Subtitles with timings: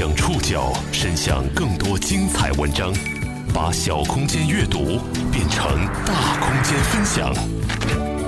[0.00, 2.90] 将触角伸向更多精彩文章，
[3.52, 4.98] 把小空间阅读
[5.30, 7.34] 变成大空间分享。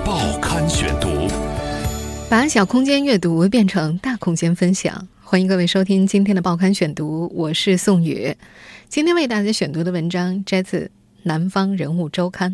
[0.05, 1.09] 报刊选读，
[2.29, 5.09] 把小空间阅读变成大空间分享。
[5.23, 8.37] 欢迎各位收听今天的报刊选读，我是宋宇。
[8.91, 10.81] 今天为大家选读的文章摘自
[11.23, 12.53] 《南方人物周刊》。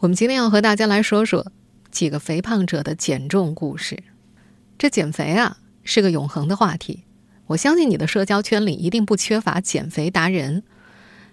[0.00, 1.50] 我们今天要和大家来说说
[1.90, 4.02] 几个肥胖者的减重故事。
[4.76, 7.04] 这减肥啊，是个永恒的话题。
[7.46, 10.62] 我相信你的社交圈里一定不缺乏减肥达人，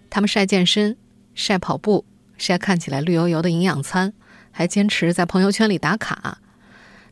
[0.10, 0.98] 他们晒健身、
[1.34, 2.06] 晒跑步、
[2.38, 4.14] 晒看起来绿油油的营养餐，
[4.52, 6.40] 还坚持在朋友圈里打卡。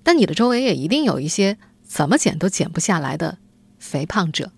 [0.03, 3.37] 但你的周围也一定有一些怎么减都减不下来的
[3.77, 4.51] 肥胖者。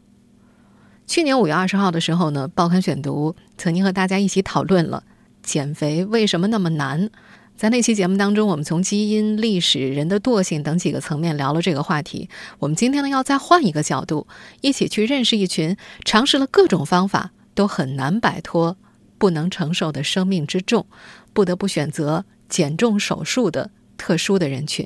[1.06, 5.04] 去年五月二十号的时候呢，报刊选读曾经和大家一起讨论了
[5.44, 7.10] 减肥为什么那么难。
[7.58, 12.28] 在那期节目当中，我们从基因、历史、人的惰性等几个层面聊了这个话题。
[12.58, 14.28] 我们今天呢，要再换一个角度，
[14.62, 18.76] 一起去认识一群尝试了各种方法都很难摆脱
[19.20, 20.88] 不能承受的生命之重，
[21.34, 24.84] 不得不选择减重手术的特殊的人群。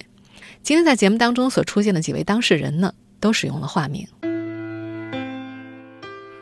[0.61, 4.05] 今天在节目当中所出现的几位当事人呢，都使用了化名。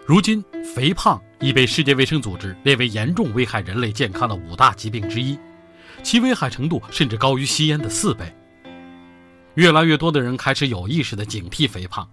[0.07, 0.43] 如今，
[0.75, 5.37] 肥胖已被世界卫生组织列为严重危害人类健康的五大疾病之一。
[6.03, 8.25] 其危害程度甚至高于吸烟的四倍。
[9.55, 12.07] 越来越多的人开始有意识地警惕肥胖，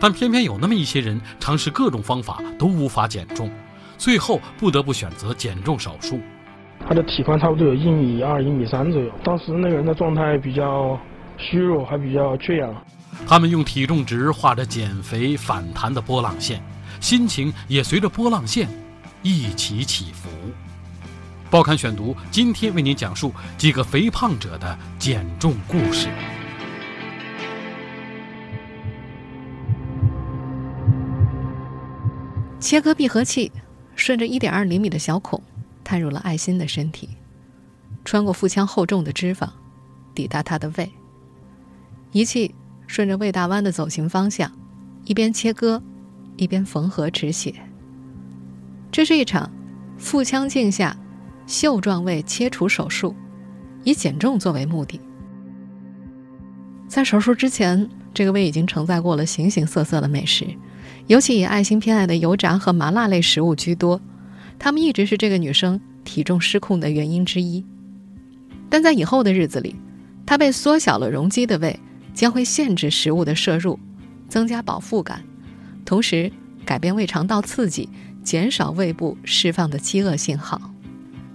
[0.00, 3.50] 但偏偏有那么一些人尝试各种方法都无法减重，
[3.98, 6.20] 最后不得不选择减重手术。
[6.88, 9.10] 他的体宽差不多有一米二、一米三左右。
[9.24, 10.98] 当时那个人的状态比较
[11.36, 12.72] 虚弱，还比较缺氧。
[13.26, 16.62] 他们用体重值画着减肥反弹的波浪线，
[17.00, 18.68] 心情也随着波浪线
[19.22, 20.28] 一起起伏。
[21.48, 26.08] 报刊选读，今天为您讲述几个肥胖者的减重故事。
[32.58, 33.52] 切割闭合器
[33.94, 35.40] 顺着一点二厘米的小孔，
[35.84, 37.10] 探入了爱心的身体，
[38.04, 39.48] 穿过腹腔厚重的脂肪，
[40.16, 40.90] 抵达他的胃。
[42.10, 42.52] 仪器
[42.88, 44.50] 顺着胃大弯的走行方向，
[45.04, 45.80] 一边切割，
[46.36, 47.54] 一边缝合止血。
[48.90, 49.48] 这是一场
[49.96, 50.96] 腹腔镜下。
[51.46, 53.14] 袖状胃切除手术，
[53.84, 55.00] 以减重作为目的。
[56.88, 60.46] 在手术之前，这个胃已经承载过了形形色色的美食，
[61.06, 64.00] 尤其以爱心偏爱的油炸和麻辣类食物居多。
[64.58, 67.64] 它们一直是这个女生体重失控的原因之一。
[68.68, 69.76] 但在以后的日子里，
[70.24, 71.78] 她被缩小了容积的胃
[72.14, 73.78] 将会限制食物的摄入，
[74.28, 75.22] 增加饱腹感，
[75.84, 76.32] 同时
[76.64, 77.88] 改变胃肠道刺激，
[78.22, 80.60] 减少胃部释放的饥饿信号。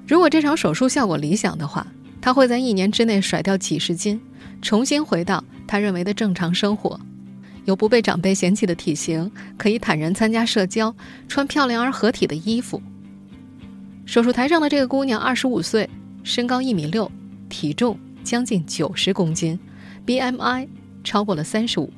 [0.07, 1.85] 如果这场手术效果理想的话，
[2.19, 4.19] 他会在一年之内甩掉几十斤，
[4.62, 7.00] 重新回到他认为的正常生活，
[7.66, 10.94] 有不被长辈嫌弃的体型，可以坦然参加社交，
[11.28, 12.81] 穿漂亮而合体的衣服。
[14.06, 15.89] 手术台上的这个姑娘，二十五岁，
[16.23, 17.09] 身高一米六，
[17.47, 19.57] 体重将近九十公斤
[20.06, 20.68] ，BMI
[21.03, 21.91] 超过了三十五。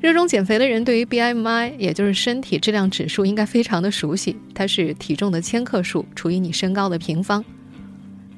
[0.00, 4.36] 热衷减肥的人对于 BMI，也就是身体质量指数，应该非常的熟悉。
[4.54, 7.44] 它是体重的千克数除以你身高的平方。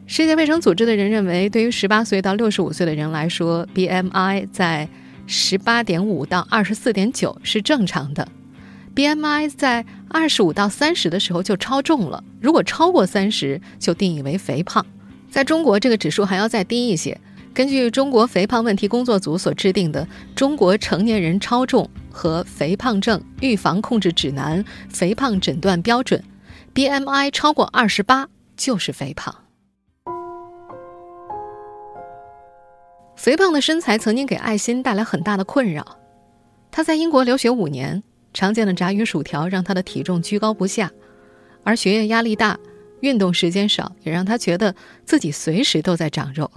[0.07, 4.89] 世界卫生组织的人认为，对于十八岁到六十五岁的人来说，BMI 在
[5.27, 8.27] 十八点五到二十四点九是正常的。
[8.95, 14.85] BMI 在二十五到三十的时候就超重了，如果超过三十就定义为肥胖。
[15.31, 17.21] 在中国，这个指数还要再低一些。
[17.53, 20.05] 根据中国肥胖问题工作组所制定的
[20.37, 26.23] 《中国成年人超重和肥胖症预防控制指南》肥胖诊断标准
[26.75, 29.35] ，BMI 超过二十八就是肥胖。
[33.17, 35.99] 肥胖的身材曾经给爱心带来很大的困扰。
[36.71, 40.91] 他在英国留学五年，常见的炸鱼薯条让他的体重居高不下，
[41.65, 42.59] 而学业压力大、
[43.01, 44.75] 运动时间少，也让他觉得
[45.05, 46.49] 自己随时都在长肉。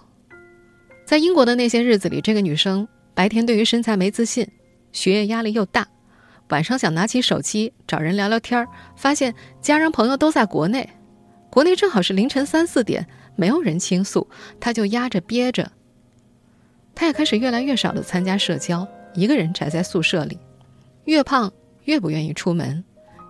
[1.05, 4.47] 在英国的那些日子里，这个女生白天对于身材没自信，
[4.91, 5.87] 学业压力又大，
[6.49, 10.89] 晚上想拿起手机找人聊聊天儿，发现家人朋友都在国内，
[11.49, 13.05] 国内正好是凌晨三四点，
[13.35, 14.27] 没有人倾诉，
[14.59, 15.69] 她就压着憋着。
[16.95, 20.39] 她也开始越来越少的参加社交，一个人宅在宿舍里，
[21.03, 21.51] 越胖
[21.83, 22.83] 越不愿意出门，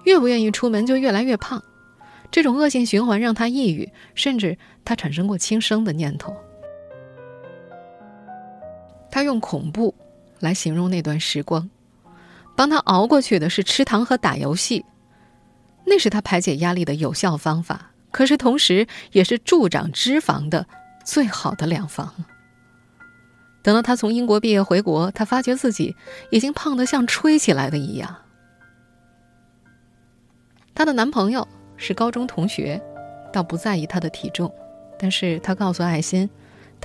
[0.04, 1.62] 越不愿意出门就越来越胖，
[2.30, 6.36] 这种恶性循环让她抑郁，甚至她产生过轻生的念头。
[9.14, 9.94] 他用恐怖
[10.40, 11.70] 来形容那段时光，
[12.56, 14.84] 帮他熬过去的是吃糖和打游戏，
[15.86, 20.66] 那是他排解压力的有效方法，可是同时也是助长脂肪的
[21.06, 22.12] 最好的良方。
[23.62, 25.96] 等到他从英国毕业回国，他发觉自己
[26.32, 28.16] 已经胖得像吹起来的一样。
[30.74, 32.82] 她的男朋友是高中同学，
[33.32, 34.52] 倒不在意她的体重，
[34.98, 36.28] 但是他告诉爱心，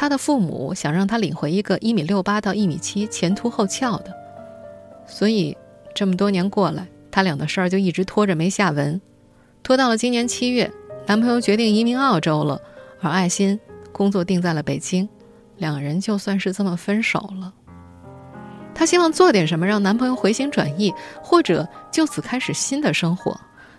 [0.01, 4.15] 她的父母想让她领回一个一米六八到一米七、前凸后翘的，
[5.09, 5.57] 所以
[5.93, 9.01] 这么多年过来，他俩的事儿就一直拖着没下文，
[9.61, 10.71] 拖到了今年七月，
[11.05, 12.63] 男朋友决定移民澳洲了，
[13.01, 13.59] 而爱心
[13.91, 15.09] 工作定在了北京，
[15.57, 17.53] 两人就算是这么分手了。
[18.77, 23.37] 她希望做点什么让男朋友回心转意，或者就此开始新的生活。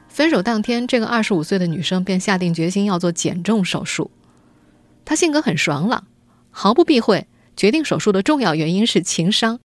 [0.09, 4.11] 分手当天，这个二十五岁的女生便下定决心要做减重手术。
[5.09, 6.05] 她性格很爽朗，
[6.51, 7.25] 毫不避讳，
[7.57, 9.59] 决定手术的重要原因是情商。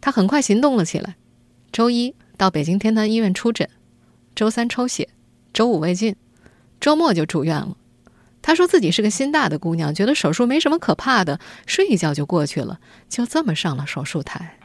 [0.00, 1.14] 她很快行动了起来，
[1.70, 3.70] 周一到北京天坛医院出诊，
[4.34, 5.08] 周三抽血，
[5.52, 6.16] 周五胃镜，
[6.80, 7.76] 周末就住院了。
[8.42, 14.58] 她说自己是个心大的姑娘，觉得手术没什么可怕的，睡一觉就过去了，就这么上了手术台。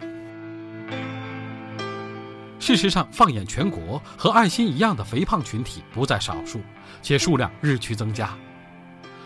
[2.58, 6.60] 事实上，放眼全国，和爱心一样的肥胖群体不在少数，
[7.04, 8.36] 且数量日趋增加。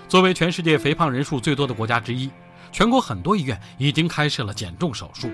[0.07, 2.29] 作为全世界肥胖人数最多的国家之一，
[2.71, 5.29] 全国很多医院已经开设了减重手术。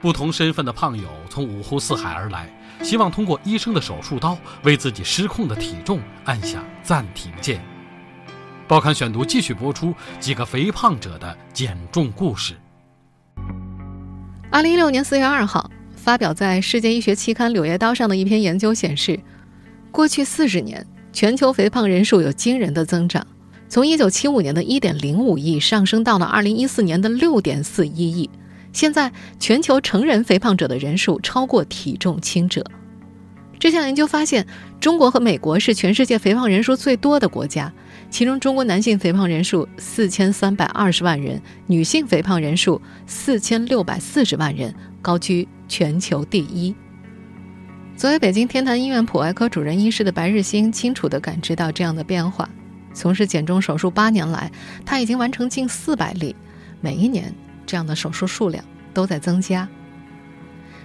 [0.00, 2.50] 不同身份的胖友从五湖四海而来，
[2.82, 7.62] 希望通过医生的手术刀为自己失控的体重按下暂停键。
[8.66, 12.54] 报刊选读继续播出几个肥胖者的减重故事。
[14.50, 19.20] 二零一六年四月二号，发表在《世界医学期刊·柳叶刀》上的一篇研究显示，
[19.90, 23.26] 过去四十年，全球肥胖人数有惊人的增长，
[23.70, 28.28] 从一九七五年的一点零五亿上升到了二零一四年的六点四一亿。
[28.72, 32.64] 现在，全球成人肥胖者的人数超过体重轻者。
[33.60, 34.44] 这项研究发现，
[34.80, 37.72] 中国和美国是全世界肥胖人数最多的国家。
[38.10, 46.74] 其中，中国男性肥胖人数四千三百二十万人，女性肥胖人数四千六百四十万人，高居全球第一。
[47.96, 52.50] 作为北京天坛医院普外科主任医师的白日星清楚地感知到这样的变化。
[52.92, 54.50] 从事减重手术八年来，
[54.84, 56.34] 他已经完成近四百例，
[56.80, 57.34] 每一年
[57.66, 59.68] 这样的手术数量都在增加。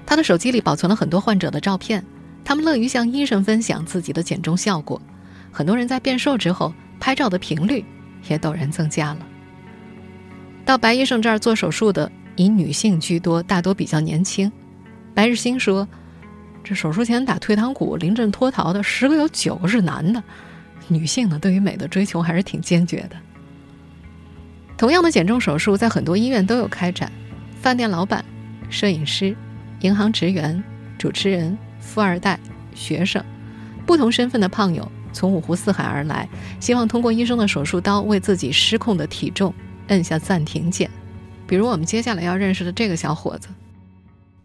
[0.05, 2.05] 他的手机里保存了很多患者的照片，
[2.43, 5.01] 他们乐于向医生分享自己的减重效果。
[5.51, 6.73] 很多人在变瘦之后。
[6.97, 7.83] 拍照的频率
[8.29, 9.19] 也陡然增加了。
[10.63, 14.51] 到白医生这儿做手术的以女性居多，大多比较年轻。
[15.13, 15.87] 白日新说
[16.63, 20.23] ：“这手术前打退堂鼓、临阵脱逃的十个有九个是男的。
[20.87, 23.15] 女性呢，对于美的追求还是挺坚决的。”
[24.77, 27.11] 同样的减重手术在很多医院都有开展，
[27.61, 28.23] 饭店老板、
[28.69, 29.35] 摄影师、
[29.81, 30.61] 银行职员、
[30.97, 32.39] 主持人、富二代、
[32.73, 33.23] 学生，
[33.85, 34.91] 不同身份的胖友。
[35.13, 36.27] 从五湖四海而来，
[36.59, 39.53] 希望通过医生的手术刀为自己失控的体重
[39.87, 40.91] 摁下暂停键。
[41.47, 43.47] 比如我们接下来要认识的这个小伙子，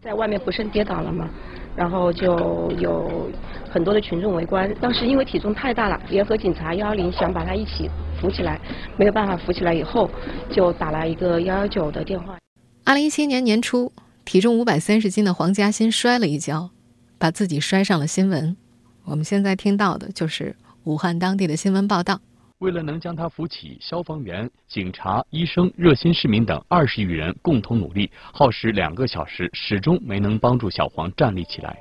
[0.01, 1.29] 在外面不慎跌倒了嘛，
[1.75, 3.29] 然后就有
[3.71, 4.71] 很多的群众围观。
[4.81, 7.89] 当时因为体重太大了，联合警察幺幺零想把他一起
[8.19, 8.59] 扶起来，
[8.97, 10.09] 没有办法扶起来以后，
[10.51, 12.37] 就打了一个幺幺九的电话。
[12.83, 13.91] 二零一七年年初，
[14.25, 16.69] 体重五百三十斤的黄嘉欣摔了一跤，
[17.17, 18.57] 把自己摔上了新闻。
[19.05, 22.19] 我们现在听到的就是武汉当地的新闻报道。
[22.59, 31.75] 为了能将他扶起，消防员、警察、医生、热心市民等二十余人共同努力，耗时两个小时，始终没能帮助小黄站立起来。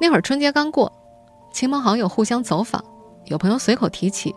[0.00, 0.92] 那会儿春节刚过，
[1.52, 2.84] 亲朋好友互相走访，
[3.26, 4.34] 有朋友随口提起：“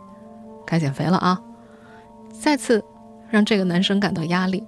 [0.65, 1.41] 该减肥了啊！”
[2.39, 2.83] 再次
[3.29, 4.63] 让这个男生感到压力。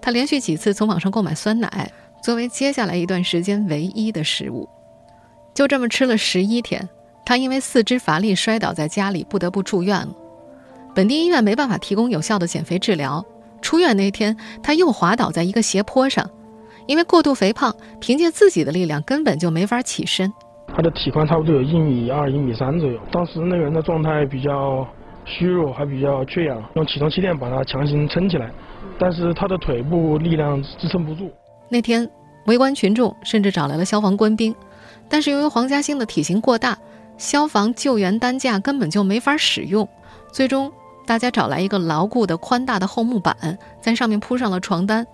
[0.00, 1.90] 他连续几次从网上购买酸奶，
[2.22, 4.68] 作为接下来一段时间唯一的食物。
[5.54, 6.88] 就这么吃了十一天，
[7.24, 10.14] 他因为四肢乏力摔倒在家里，不得不住院了。
[10.94, 13.24] 本地医院没办法提供有效的减肥治疗。
[13.62, 16.30] 出院那天，他又滑倒在一个斜坡上，
[16.86, 20.32] 因为过度肥胖，凭借自己的力量根本就没法起身。
[20.74, 22.98] 他的体宽差不多有一米二、一米三左右。
[23.12, 24.86] 当时那个人的状态比较
[25.24, 28.50] 虚弱，还比较缺氧，用起重气垫把他强行撑起来，
[28.98, 31.30] 但是他的腿部力量支撑不住。
[31.68, 32.08] 那天，
[32.46, 34.54] 围观群众甚至找来了消防官兵。
[35.08, 36.76] 但是由于黄嘉兴的体型过大，
[37.16, 39.88] 消防救援担架根本就没法使用。
[40.32, 40.72] 最终，
[41.06, 45.06] 大家找来一个牢固的、宽大的厚木板，在上面铺上了床单，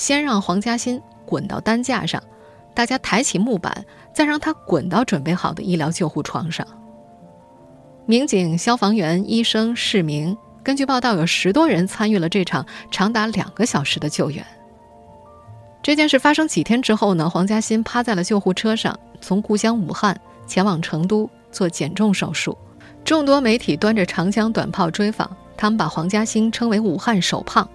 [0.00, 2.22] 先让黄嘉欣滚到担架上，
[2.72, 6.66] 大家抬起木板，再让他滚到准备好的医疗救护床上。
[8.06, 14.42] 民警、消防员、医生、市民，根据报道，有十多人参与了这场长达两个小时的救援。
[15.82, 17.28] 这件事发生几天之后呢？
[17.28, 22.56] 黄嘉欣趴在了救护车上，从故乡武汉前往成都做减重手术。
[23.04, 27.68] 众多媒体端着长枪短炮追访，他们把黄嘉欣称为“武汉首胖”。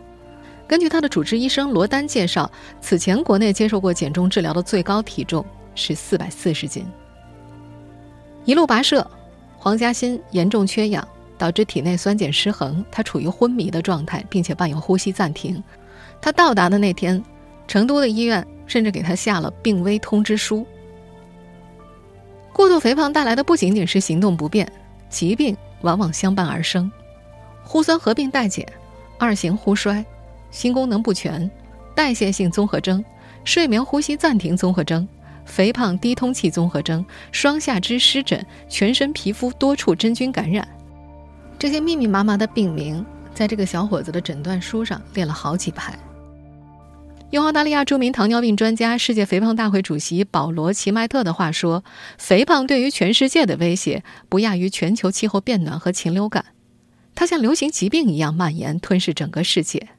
[0.67, 2.49] 根据他的主治医生罗丹介绍，
[2.81, 5.45] 此前国内接受过减重治疗的最高体重
[5.75, 6.85] 是四百四十斤。
[8.45, 9.05] 一路跋涉，
[9.57, 11.07] 黄嘉欣严重缺氧，
[11.37, 15.63] 导致体内酸碱失衡，他处于昏迷的状态，并且伴有呼吸暂停。
[16.21, 17.23] 他到达的那天，
[17.67, 20.65] 成都的医院甚至给他下了病危通知书。
[22.53, 24.71] 过度肥胖带来的不仅仅是行动不便，
[25.09, 26.91] 疾病往往相伴而生：
[27.63, 28.65] 呼酸合并代谢、
[29.19, 30.03] 二型呼衰、
[30.55, 31.51] 心功能不全、
[31.93, 33.03] 代谢性综合征、
[33.43, 35.05] 睡眠呼吸暂停综合征、
[35.43, 40.65] 肥胖低通气综合征、双下肢湿疹、全身皮肤多处真菌感染。
[41.59, 45.93] 这些密密麻麻的病名，在这个小伙子的诊断书上列了好几排。
[47.31, 51.83] 用澳大利亚著名糖尿病专家、世界肥胖大会主席保罗·齐迈特的话说
[52.17, 56.45] ：“肥胖对于全世界的威胁，不亚于全球气候变暖和禽流感。
[57.13, 59.89] 它像流行疾病一样蔓延，吞噬整个世界。”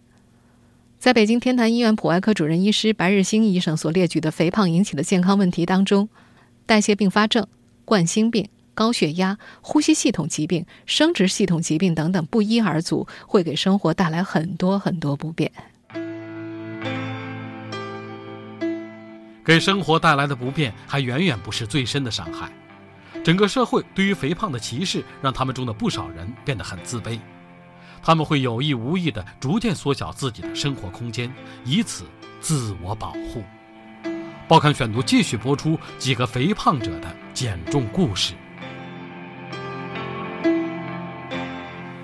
[1.07, 6.09] 在北京天坛医院普外科主任医师白日兴医生所列举的肥胖引起的健康问题当中，
[6.67, 7.47] 代谢并发症、
[7.85, 15.53] 冠心病、高血压、呼吸系统疾病、生殖系统疾病等等不一而足，会给生活带来很多很多不便。
[19.45, 22.51] 给生活带来的不便还远远不是最深的伤害，
[23.23, 27.17] 整个社会对于肥胖的歧视让他们中的不少人变得很自卑，
[28.07, 31.29] 他们会有意无意地逐渐缩小自己的生活空间，
[31.65, 32.05] 以此
[32.41, 33.43] 自我保护。
[34.47, 38.35] 报刊选读继续播出几个肥胖者的减重故事。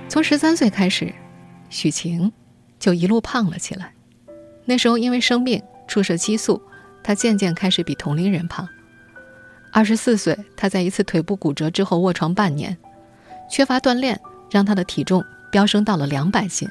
[0.08, 1.14] 从十三岁开始，
[1.70, 2.32] 许晴
[2.80, 3.94] 就一路胖了起来。
[4.64, 6.60] 那时候因为生病注射激素。
[7.04, 8.68] 她渐渐开始比同龄人胖。
[9.72, 12.76] 二十四岁，她在一次腿部骨折之后卧床半年，
[13.48, 16.68] 缺乏锻炼让她的体重飙升到了两百斤。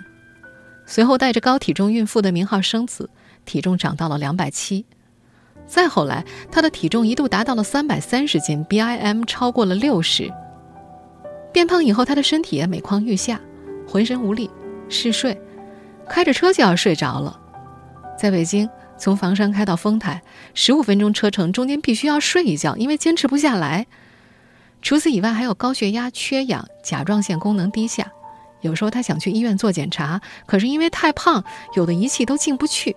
[0.86, 3.10] 随后带着高体重孕妇的名号生子，
[3.46, 4.86] 体重涨到了两百七。
[5.66, 10.30] 再后来，他的体重一度达到了三百三十斤，BIM 超过了六十。
[11.54, 13.40] 变胖以后，他的身体也每况愈下，
[13.88, 14.50] 浑身无力，
[14.90, 15.40] 嗜睡，
[16.10, 17.40] 开着车就要睡着了。
[18.20, 18.70] 在北京。
[18.98, 20.22] 从房山开到丰台，
[20.54, 23.88] 十五分钟车程，中间必须要睡一觉，因为坚持不下来。
[24.84, 28.12] 除此以外，还有高血压、缺氧、甲状腺功能低下。
[28.62, 31.44] 有时候他想去医院做检查，可是因为太胖，
[31.76, 32.96] 有的仪器都进不去。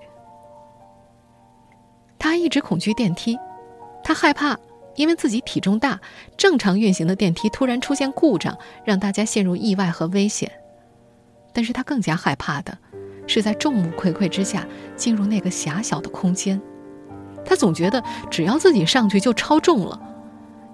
[2.19, 3.39] 他一直恐惧电梯，
[4.03, 4.57] 他害怕
[4.97, 6.01] 因为自己体重大，
[6.37, 10.51] 正常运行的电梯突然出现故障，让大家陷入意外和危险。
[11.53, 12.79] 但是他更加害怕的。
[13.27, 14.67] 是在众目睽睽之下
[14.97, 16.61] 进入那个狭小的空间，
[17.43, 19.99] 他总觉得只要自己上去就超重了，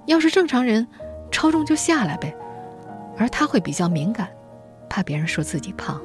[0.07, 0.85] 要是正常人，
[1.31, 2.35] 超重就下来呗，
[3.17, 4.29] 而他会比较敏感，
[4.91, 5.99] 怕别人说自己胖。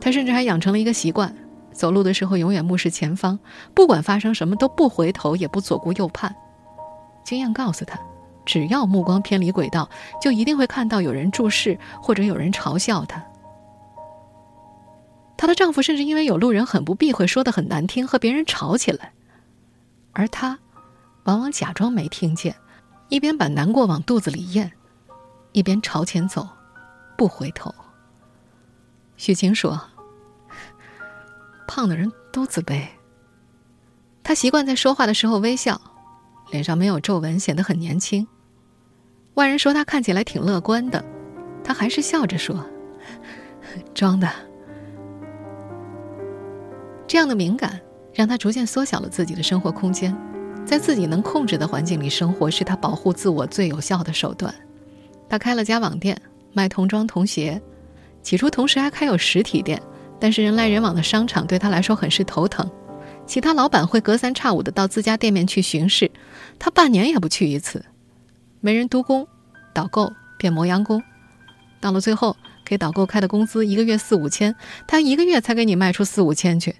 [0.00, 1.32] 他甚至还养成了一个习惯，
[1.72, 3.38] 走路的时候永远目视前方，
[3.74, 6.34] 不管发生什么都不回头，也不左顾右盼。
[7.24, 8.00] 经验告诉他，
[8.46, 9.88] 只要目光偏离轨道，
[10.20, 13.22] 就一定会看到有人注视或者有人嘲笑他。
[15.36, 19.12] 她的丈夫甚至因为有路人很不避讳，说的很难听，和别人吵起来，
[20.12, 20.58] 而她
[21.24, 22.54] 往往假装没听见，
[23.08, 24.72] 一边把难过往肚子里咽，
[25.52, 26.48] 一边朝前走，
[27.18, 27.74] 不回头。
[29.16, 29.82] 许晴说
[31.66, 32.86] ：“胖的人都自卑。”
[34.22, 35.80] 她习惯在说话的时候微笑，
[36.52, 38.28] 脸上没有皱纹，显得很年轻。
[39.34, 41.04] 外人说她看起来挺乐观的，
[41.64, 42.64] 她还是笑着说
[43.92, 44.30] ：“装的。”
[47.08, 47.80] 这样的敏感，
[48.14, 50.16] 让他逐渐缩小了自己的生活空间，
[50.64, 54.54] 在自己能控制的环境里生活，是他保护自我最有效的手段。
[55.28, 56.20] 他开了家网店，
[56.58, 57.62] 卖童装童鞋，
[58.20, 59.80] 起初同时还开有实体店，
[60.18, 62.68] 但是人来人往的商场对他来说很是头疼。
[63.28, 66.10] 其他老板会隔三差五的到自家店面去巡视，
[66.58, 67.84] 他半年也不去一次，
[68.58, 69.24] 没人督工，
[69.72, 71.00] 导购变磨洋工，
[71.80, 74.52] 到了最后给导购开的工资一个月四五千，
[74.84, 76.74] 他一个月才给你卖出四五千去。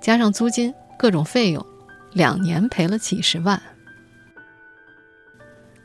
[0.00, 1.62] 加上租金各种费用，
[2.14, 3.60] 两年赔了几十万。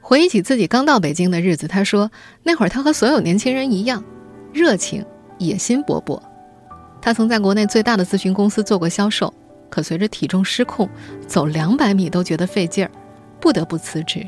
[0.07, 2.11] 回忆起自己刚到北京的日子，他说
[2.45, 4.03] ：“那会儿他和所有年轻人一样，
[4.53, 5.03] 热情、
[5.39, 6.21] 野心勃勃。
[7.01, 9.33] 他曾在国内最大的咨询公司做过销售，
[9.67, 10.87] 可随着体重失控，
[11.25, 12.91] 走两百米都觉得费劲儿，
[13.39, 14.23] 不得不辞职。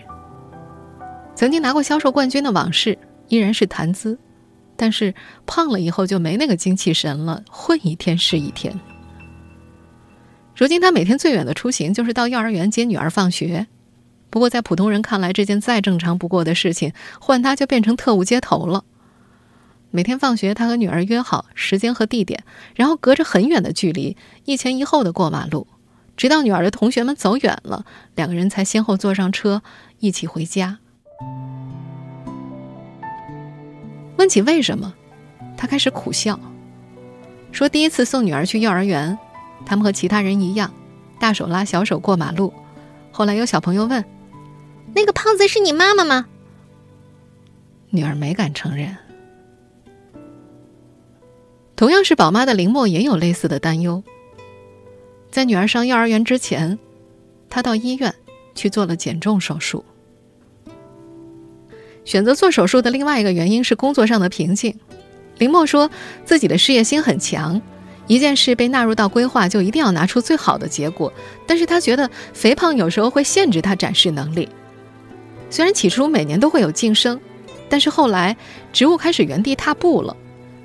[1.36, 4.18] 曾经拿过销售冠军的往事依然是谈资，
[4.76, 5.14] 但是
[5.46, 8.74] 胖了以后就没那个精气神了，混一天是一天。”
[10.58, 13.68] 如今他每天最远的出行就是到幼儿园接女儿放学，
[14.30, 18.84] 不过在普通人看来，这件再正常不过的事情，换他就变成特务接头了。
[19.90, 22.44] 每天放学，他和女儿约好时间和地点，
[22.76, 25.66] 然后隔着很远的距离，一前一后的过马路，
[26.18, 29.62] 直到女儿的同学们走远了，两个人才先后坐上车，
[30.00, 30.80] 一起回家。
[34.18, 34.94] 问起为什么，
[35.56, 36.38] 他开始苦笑，
[37.54, 39.18] 说第一次送女儿去幼儿园，
[39.66, 40.74] 他们和其他人一样，
[41.18, 42.54] 大手拉小手过马路。
[43.12, 44.04] 后来有小朋友问
[44.98, 46.26] ：“那个胖子是你妈妈吗？”
[47.92, 48.98] 女儿没敢承认。
[51.76, 54.04] 同样是宝妈的林默也有类似的担忧。
[55.30, 56.80] 在女儿上幼儿园之前，
[57.48, 58.12] 她到医院
[58.56, 59.86] 去做了减重手术。
[62.04, 64.80] 选择做手术的另外一个原因是工作上的瓶颈。
[65.38, 65.92] 林默说
[66.26, 67.62] 自己的事业心很强，
[68.08, 71.14] 一件事被纳入到规划就一定要拿出最好的结果。
[71.46, 74.50] 但是他觉得肥胖有时候会限制他展示能力。
[75.50, 77.20] 虽然起初每年都会有晋升，
[77.70, 78.36] 但是后来
[78.74, 80.16] 职务开始原地踏步了。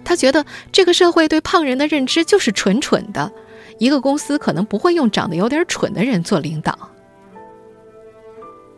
[0.04, 3.32] 他觉得这个社会对胖人的认知就是蠢蠢的，
[3.78, 6.76] 一个公司可能不会用长得有点蠢的人做领导。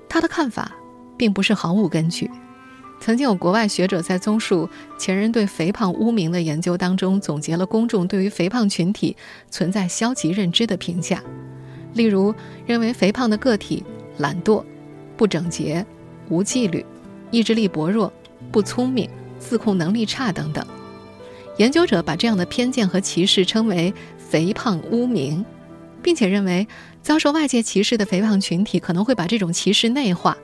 [0.08, 0.70] 他的看法
[1.16, 2.30] 并不是毫无根据。
[3.00, 4.68] 曾经有国外学者在综述
[4.98, 9.16] 前人对肥胖污名的研究当中，总结了公众对于肥胖群体
[9.50, 11.22] 存在消极认知的评价，
[11.94, 12.34] 例如
[12.64, 13.82] 认为肥胖的个体
[14.18, 14.64] 懒惰、
[15.16, 15.84] 不整洁、
[16.28, 16.84] 无纪律、
[17.30, 18.12] 意志力薄弱、
[18.50, 20.64] 不聪明、自控能力差等等。
[21.56, 25.44] 研究者把这样的偏见和歧视称为“肥胖污名”，
[26.02, 26.66] 并且认为
[27.00, 30.36] 遭受外界歧视的肥胖群体可能会把这种歧视内化，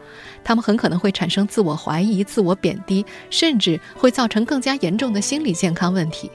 [0.45, 6.31] 他们很可能会产生自我怀疑、自我贬低，甚至会造成更加严重的心理健康问题。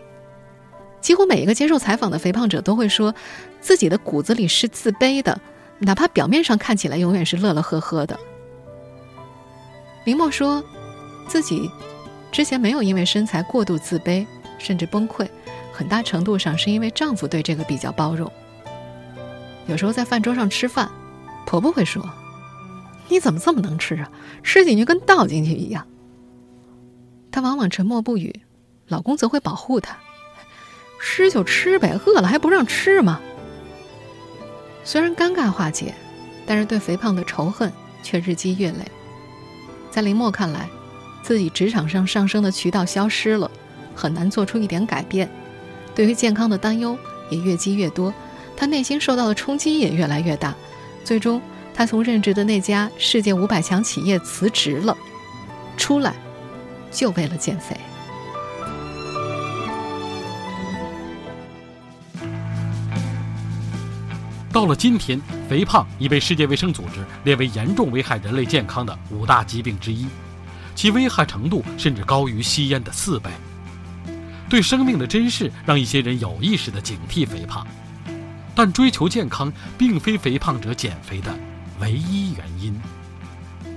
[1.00, 3.14] 几乎每一个接受采访的肥胖者都会说，
[3.62, 5.40] 自己的骨子里是自卑的，
[5.80, 8.20] 哪怕表面上看起来永远是乐乐呵呵的。
[10.06, 10.64] 林默说，
[11.28, 11.70] 自己
[12.32, 14.26] 之前没有因为身材过度自卑。
[14.58, 15.28] 甚至崩溃，
[15.74, 18.32] 很大程度上是因为丈夫对这个比较包容。
[19.68, 20.90] 有时候在饭桌上吃饭，
[21.46, 22.02] 婆婆会说
[23.10, 24.10] ：“你怎么这么能吃啊？
[24.42, 25.86] 吃进去跟倒进去一样。”
[27.32, 28.34] 她往往沉默不语，
[28.88, 29.98] 老公则会保护她
[31.04, 33.20] ：“吃就吃呗，饿了还不让吃吗？”
[34.86, 35.94] 虽然尴尬化解，
[36.48, 38.86] 但是对肥胖的仇恨却日积月累。
[39.96, 40.68] 在林默看来，
[41.24, 43.50] 自己职场上上升的渠道消失了。
[43.96, 45.32] 很难做出一点改变，
[45.96, 48.14] 对于健康的担忧也越积越多，
[48.58, 50.54] 他内心受到的冲击也越来越大。
[51.06, 51.42] 最终，
[51.74, 54.98] 他从任职的那家世界五百强企业辞职了，
[55.78, 56.14] 出来
[56.92, 57.78] 就为了减肥。
[64.52, 70.08] 到了今天，肥胖已被世界卫生组织列为严重危害人类健康的五大疾病之一，
[70.74, 73.30] 其危害程度甚至高于吸烟的四倍。
[74.50, 77.66] 对生命的珍视让一些人有意识地警惕肥胖，
[78.54, 81.34] 但追求健康并非肥胖者减肥的
[81.80, 82.80] 唯一原因。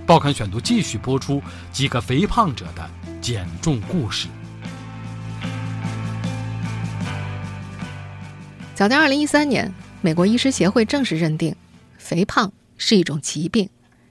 [0.06, 4.28] 报刊选读继续播出几个肥胖者的减重故事。
[8.74, 11.56] 早在二零一三年，美国医师协会正式认定，
[11.98, 13.68] 肥胖是一种疾病，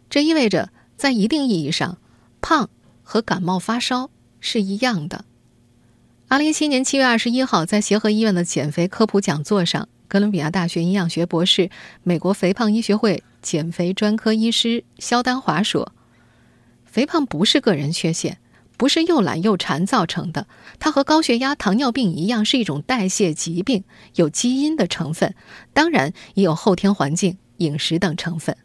[0.09, 1.97] 这意味着在一定意义上，
[2.41, 2.69] 胖
[3.03, 4.09] 和感冒发烧
[4.41, 5.23] 是一样的。
[6.27, 11.69] 二零一七年七月二十一号，在协和医院的减肥科普讲座上，哥伦比亚大学营养学博士、
[12.03, 15.93] 美国肥胖医学会减肥专科医师肖丹华说
[16.83, 18.39] ：“肥胖不是个人缺陷，
[18.77, 20.47] 不是又懒又馋造成的，
[20.79, 23.83] 它和高血压、糖尿病一样，是一种代谢疾病，
[24.15, 25.35] 有基因的成分，
[25.73, 28.55] 当然也有后天环境、饮食等成分。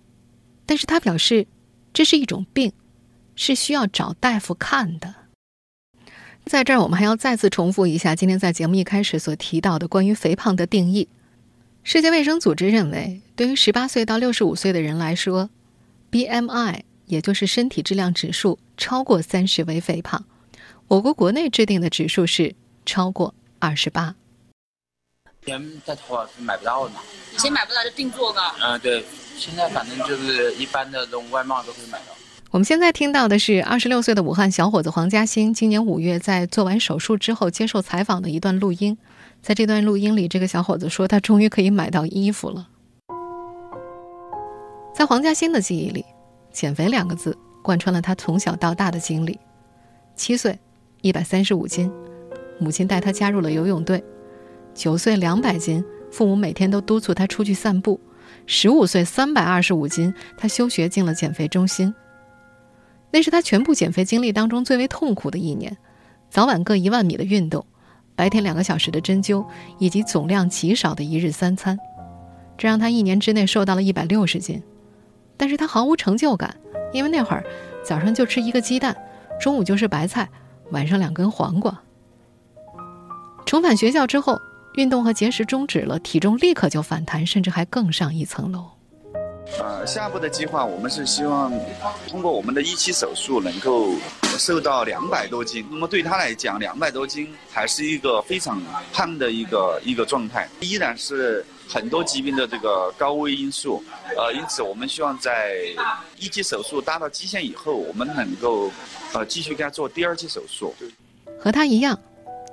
[0.67, 1.47] 但是他表示，
[1.93, 2.73] 这是一种病，
[3.35, 5.15] 是需要找大夫看的。”
[6.45, 11.09] 在这儿，我们还要再次重复一下今天在节目一开始所提到的关于肥胖的定义。
[11.85, 15.51] 世界卫生组织认为，对于十八岁到六十五岁的人来说
[16.11, 16.81] ，BMI
[17.13, 20.25] 也就是身体质量指数超过三十为肥胖。
[20.89, 22.55] 我国国内制定的指数是
[22.87, 24.15] 超过二十八。
[25.45, 27.01] 前在淘宝是买不到的嘛？
[27.35, 28.57] 以前买不到就定做吧。
[28.63, 29.05] 嗯，对，
[29.37, 32.15] 现在反正就是一般的这种外贸都可以买到。
[32.51, 38.97] 我们现在听到的是二十六岁的武汉小伙子黄嘉欣，今年五月在做完手术之后接受采访的一段录音。
[39.43, 42.69] 在这段录音里，这个小伙子说他终于可以买到衣服了。
[44.95, 46.05] 在黄嘉欣的记忆里
[46.53, 49.39] ，“减肥”两个字贯穿了他从小到大的经历。
[50.15, 50.59] 七岁，
[51.01, 51.91] 一百三十五斤，
[52.59, 53.99] 母亲带他加入了游泳队；
[54.75, 57.99] 九岁，两百斤，父母每天都督促他出去散步；
[58.47, 61.93] 十五岁，三百二十五斤，他休学进了减肥中心。
[63.11, 65.77] 那是他全部减肥经历当中最为痛苦的一年，
[66.31, 67.65] 早晚各一万米的运动，
[68.15, 69.45] 白天两个小时的针灸，
[69.79, 71.79] 以及总量极少的一日三餐。
[72.59, 74.63] 这让他一年之内瘦到了一百六十斤。
[75.43, 76.57] 但是他毫无成就感，
[76.93, 77.45] 因为那会儿
[77.83, 78.97] 早上就吃一个鸡蛋，
[79.41, 80.31] 中午就是白菜，
[80.71, 81.83] 晚上两根黄瓜。
[83.45, 84.41] 重返学校之后，
[84.75, 88.71] 运动和节食终止了，体重立刻就反弹，甚至还更上一层楼。
[89.61, 91.53] 呃，下一步的计划，我们是希望
[92.09, 93.95] 通过我们的一期手术能够
[94.39, 95.67] 瘦到两百多斤。
[95.71, 98.61] 那么对他来讲，两百多斤还是一个非常
[98.93, 103.85] 胖的一个一个状态，依然是很多疾病的这个高危因素。
[104.17, 105.57] 呃，因此我们希望在
[106.19, 108.71] 一期手术达到极限以后，我们能够
[109.13, 110.75] 呃继续给他做第二期手术。
[111.39, 111.99] 和他一样，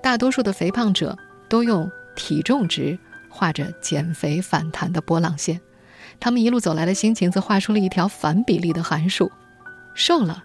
[0.04, 5.60] 大多数的肥胖者都用体重值画着减肥反弹的波浪线。
[6.20, 9.32] 他们一路走来的心情，则画出了一条反比例的函数：
[9.94, 10.44] 瘦了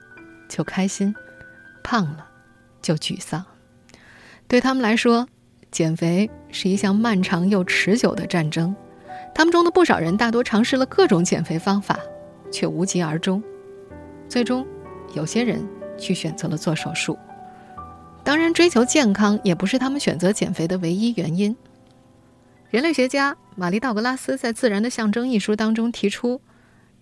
[0.49, 1.15] 就开心，
[1.83, 2.27] 胖了
[2.81, 3.45] 就沮丧。
[4.47, 5.27] 对他们来说，
[5.71, 8.75] 减肥是一项漫长又持久的战争。
[9.35, 11.99] 他们中的不少人大多尝试了各种减肥方法，
[12.53, 13.43] 却无疾而终。
[14.29, 14.65] 最终，
[15.15, 15.67] 有些人
[15.99, 17.19] 去选择了做手术。
[18.23, 21.57] 当然，追求健康也不是他们选择减肥的唯一原因。
[22.75, 26.41] 人类学家玛丽·道格拉斯在《自然的象征》一书当中提出，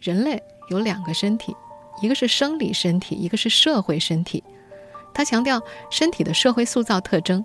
[0.01, 1.57] 人类有两个身体，
[2.03, 4.45] 一个是生理身体，一个是社会身体。
[5.15, 7.43] 他强调身体的社会塑造特征，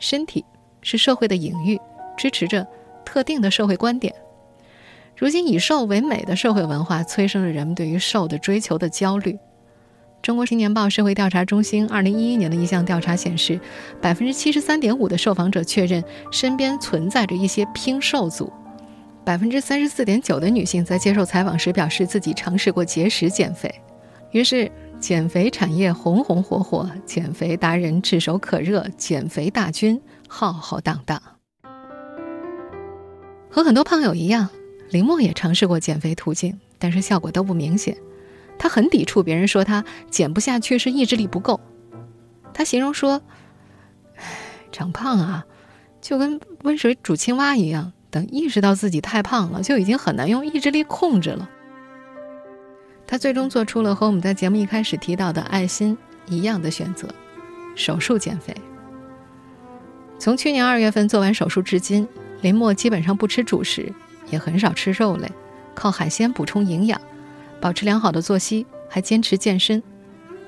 [0.00, 0.44] 身体
[0.82, 1.78] 是社会的隐喻，
[2.16, 2.66] 支持着
[3.04, 4.12] 特定的社会观点。
[5.16, 9.38] 如今以瘦为美的社会文化催生了人们对于瘦的追求的焦虑。
[10.22, 13.58] 中国青年报社会调查中心二零一一年的一项调查显示，
[14.02, 18.52] 百分之七十三点五的受访者确认身边存在着一些拼瘦组，
[19.24, 23.74] 百分之三十四点九的女性在接受采访时表示自己尝试过节食减肥。
[24.32, 31.20] 于是，减肥产业红红火火，减肥达人炙手可热，减肥大军浩浩荡荡。
[33.48, 34.48] 和很多胖友一样，
[34.90, 37.96] 林默也尝试过减肥途径，但是效果都不明显。
[38.60, 41.58] 他很抵触别人说他减不下去是意志力不够。
[42.52, 43.22] 他形容说
[44.70, 45.46] ：“长胖啊，
[46.02, 51.48] 就跟温水煮青蛙一样，等意识到自己太胖了，就已经很难用意志力控制了。”
[53.08, 55.96] 他最终做出了和我们在节目一开始提到的爱心
[56.26, 57.08] 一样的选择——
[57.74, 58.54] 手术减肥。
[60.18, 62.06] 从去年二月份做完手术至今，
[62.42, 63.90] 林默基本上不吃主食，
[64.28, 65.32] 也很少吃肉类，
[65.74, 67.00] 靠海鲜补充营养。
[67.60, 69.82] 保持良好的作息，还坚持健身，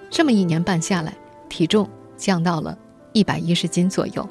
[0.08, 1.14] 这么一年半下来，
[1.48, 2.76] 体重降到了
[3.12, 4.28] 一百一十斤左右。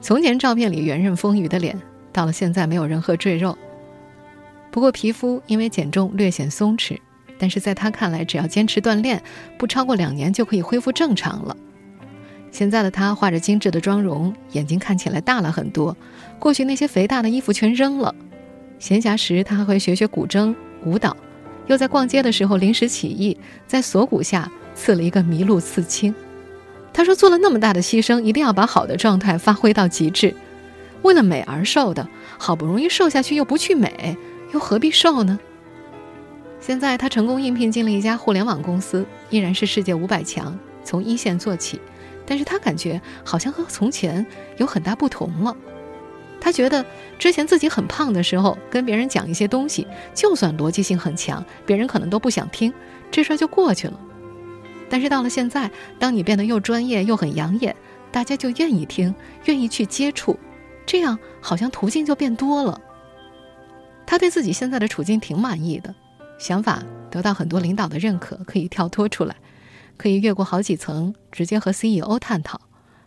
[0.00, 1.80] 从前照片里圆润丰腴的脸，
[2.12, 3.56] 到了现在没有任何赘肉。
[4.70, 6.98] 不过皮肤因为减重略显松弛，
[7.38, 9.22] 但是在他看来，只要坚持锻炼，
[9.58, 11.56] 不超过两年就可以恢复正常了。
[12.50, 15.94] 现在的他画着精致的妆容，眼睛看起来大了很多。
[16.38, 18.14] 过去那些肥大的衣服全扔了。
[18.78, 21.14] 闲暇时，他还会学学古筝、舞蹈。
[21.66, 26.14] 又在逛街的时候临时起意，在锁骨下刺了一个麋鹿刺青。
[26.92, 30.34] 他说：“做了那么大的牺牲，一定要把好的状态发挥到极致。
[31.02, 34.16] 为了美而瘦的，好不容易瘦下去又不去美，
[34.54, 35.38] 又何必瘦呢？”
[36.58, 41.78] 现在他成功应聘进了一家互联网公司，依然是世界五百强，从一线做起。
[42.24, 44.26] 但是他感觉好像和从前
[44.56, 45.56] 有很大不同了。
[46.40, 46.84] 他觉得
[47.18, 52.72] 之前自己很胖的时候，跟别人讲一些东西，就算逻辑性很强，别人可能都不想听，
[53.10, 53.98] 这事儿就过去了。
[54.88, 57.74] 但是到了现在，当你变得又专业又很养眼，
[58.12, 59.12] 大家就愿意听，
[59.46, 60.38] 愿意去接触，
[60.86, 62.80] 这样好像途径就变多了。
[64.06, 65.92] 他对自己现在的处境挺满意的，
[66.38, 69.34] 想法得到很多领导的认可，可以跳脱出来，
[69.96, 72.60] 可以越过好几层，直接和 CEO 探讨，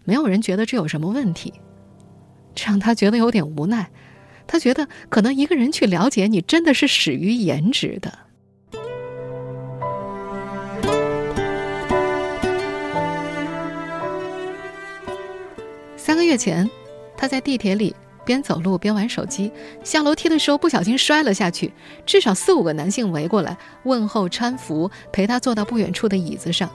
[0.04, 1.54] 没有人觉得这有什么问题。
[2.66, 3.90] 让他觉得有点无奈，
[4.48, 8.20] 他觉得可能一个人去了解你，真的是始于颜值的。
[15.96, 16.70] 三个月前，
[17.16, 17.96] 他在地铁里
[18.26, 19.52] 边走路边玩手机，
[19.84, 21.72] 下楼梯的时候不小心摔了下去，
[22.06, 26.70] 至少四五个男性围过来问候搀扶，陪他坐到不远处的椅子上。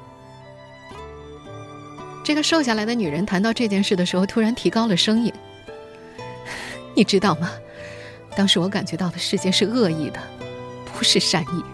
[2.22, 5.32] 这个瘦下来的女人谈到这件事的时候，突然提高了声音。
[6.94, 7.50] 你知道吗？
[8.36, 10.20] 当时我感觉到的世界是恶意的，
[10.92, 11.64] 不是善意。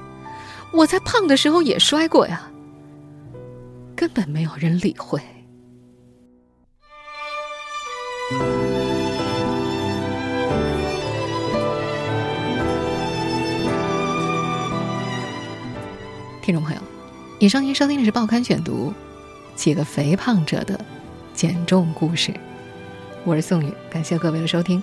[0.72, 2.50] 我在胖的时候也摔过呀，
[3.96, 5.20] 根本没有人理会。
[16.42, 16.80] 听众朋友，
[17.38, 18.92] 以上您收听的是《报刊选读》，
[19.54, 20.78] 几个肥胖者的
[21.32, 22.32] 减重故事。
[23.24, 24.82] 我是宋宇，感谢各位的收听。